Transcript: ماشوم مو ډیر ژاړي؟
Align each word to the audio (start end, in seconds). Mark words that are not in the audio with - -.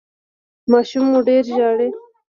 ماشوم 0.71 1.05
مو 1.11 1.19
ډیر 1.27 1.43
ژاړي؟ 1.55 1.89